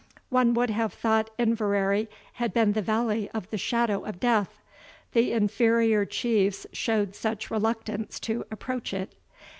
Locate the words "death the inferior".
4.19-6.05